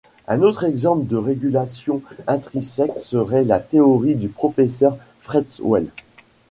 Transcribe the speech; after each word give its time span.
Un 0.27 0.41
autre 0.41 0.63
exemple 0.63 1.05
de 1.05 1.15
régulation 1.15 2.01
intrinsèque 2.25 2.95
serait 2.95 3.43
la 3.43 3.59
théorie 3.59 4.15
du 4.15 4.29
professeur 4.29 4.97
Fretwell. 5.19 5.89